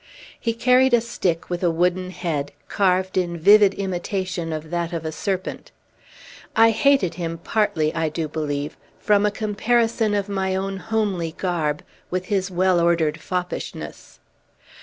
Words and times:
He 0.39 0.55
carried 0.55 0.95
a 0.95 0.99
stick 0.99 1.47
with 1.47 1.61
a 1.63 1.69
wooden 1.69 2.09
head, 2.09 2.53
carved 2.67 3.19
in 3.19 3.37
vivid 3.37 3.75
imitation 3.75 4.51
of 4.51 4.71
that 4.71 4.93
of 4.93 5.05
a 5.05 5.11
serpent. 5.11 5.69
I 6.55 6.71
hated 6.71 7.13
him, 7.21 7.37
partly, 7.37 7.93
I 7.93 8.09
do 8.09 8.27
believe, 8.27 8.77
from 8.97 9.27
a 9.27 9.31
comparison 9.31 10.15
of 10.15 10.27
my 10.27 10.55
own 10.55 10.77
homely 10.77 11.35
garb 11.37 11.83
with 12.09 12.25
his 12.33 12.49
well 12.49 12.79
ordered 12.79 13.19
foppishness. 13.19 14.19